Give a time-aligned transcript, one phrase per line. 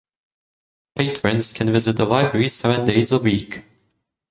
[0.95, 3.61] Patrons can visit the library seven days a week.